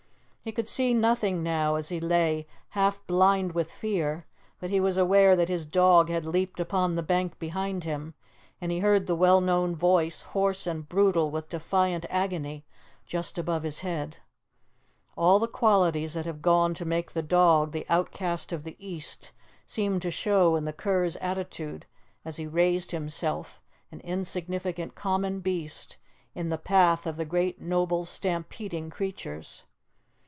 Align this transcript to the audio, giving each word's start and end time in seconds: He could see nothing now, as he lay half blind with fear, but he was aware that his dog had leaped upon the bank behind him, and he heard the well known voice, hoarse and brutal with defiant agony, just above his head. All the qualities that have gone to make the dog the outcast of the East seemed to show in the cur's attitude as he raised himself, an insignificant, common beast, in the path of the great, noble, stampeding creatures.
He 0.43 0.51
could 0.51 0.67
see 0.67 0.95
nothing 0.95 1.43
now, 1.43 1.75
as 1.75 1.89
he 1.89 1.99
lay 1.99 2.47
half 2.69 3.05
blind 3.05 3.51
with 3.51 3.71
fear, 3.71 4.25
but 4.59 4.71
he 4.71 4.79
was 4.79 4.97
aware 4.97 5.35
that 5.35 5.49
his 5.49 5.67
dog 5.67 6.09
had 6.09 6.25
leaped 6.25 6.59
upon 6.59 6.95
the 6.95 7.03
bank 7.03 7.37
behind 7.37 7.83
him, 7.83 8.15
and 8.59 8.71
he 8.71 8.79
heard 8.79 9.05
the 9.05 9.13
well 9.15 9.39
known 9.39 9.75
voice, 9.75 10.23
hoarse 10.23 10.65
and 10.65 10.89
brutal 10.89 11.29
with 11.29 11.49
defiant 11.49 12.07
agony, 12.09 12.65
just 13.05 13.37
above 13.37 13.61
his 13.61 13.81
head. 13.81 14.17
All 15.15 15.37
the 15.37 15.47
qualities 15.47 16.15
that 16.15 16.25
have 16.25 16.41
gone 16.41 16.73
to 16.73 16.85
make 16.85 17.11
the 17.11 17.21
dog 17.21 17.71
the 17.71 17.85
outcast 17.87 18.51
of 18.51 18.63
the 18.63 18.75
East 18.79 19.33
seemed 19.67 20.01
to 20.01 20.09
show 20.09 20.55
in 20.55 20.65
the 20.65 20.73
cur's 20.73 21.17
attitude 21.17 21.85
as 22.25 22.37
he 22.37 22.47
raised 22.47 22.89
himself, 22.89 23.61
an 23.91 23.99
insignificant, 23.99 24.95
common 24.95 25.39
beast, 25.41 25.97
in 26.33 26.49
the 26.49 26.57
path 26.57 27.05
of 27.05 27.15
the 27.15 27.25
great, 27.25 27.61
noble, 27.61 28.05
stampeding 28.05 28.89
creatures. 28.89 29.65